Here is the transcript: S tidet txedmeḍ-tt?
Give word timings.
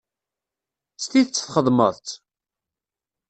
S 1.01 1.05
tidet 1.11 1.37
txedmeḍ-tt? 1.45 2.09